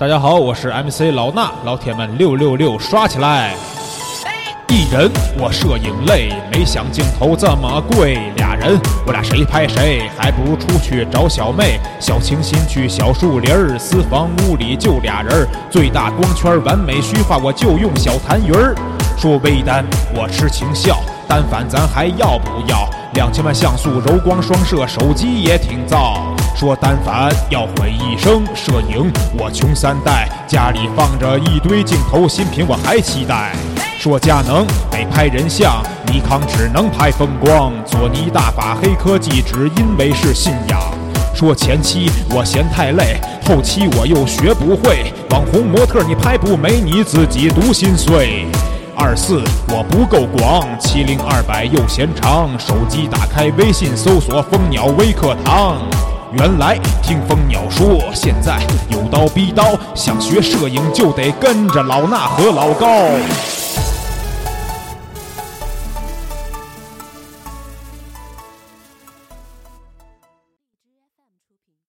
[0.00, 3.54] 大家好，我是 MC 老衲，老铁们六六六刷起来！
[4.68, 8.18] 一人我摄影累，没想镜头这么贵。
[8.36, 11.78] 俩人我俩谁拍谁，还不如出去找小妹。
[12.00, 15.46] 小清新去小树林儿，私房屋里就俩人儿。
[15.70, 18.74] 最大光圈完美虚化，我就用小痰盂儿。
[19.18, 22.88] 说微单我吃情笑，单反咱还要不要？
[23.12, 26.34] 两千万像素柔光双摄，手机也挺造。
[26.54, 33.52] 说单反要毁一生，摄影我穷三代，家里放着一堆镜头，新品我还期待。
[33.98, 40.78] 说佳能得拍人像，尼康只能拍风光，索尼大法黑科技只因为是信仰。
[41.34, 48.46] 说前期我嫌太累，后期我又学不会，网红模特你拍不美，你自己独心碎。
[48.94, 55.78] 二四我不够广，七零二百又嫌长，手机打开微信搜索蜂鸟微课堂。
[56.32, 62.86] 原来听蜂鸟说，现在有刀逼刀，想学摄影就得跟着老衲和老高。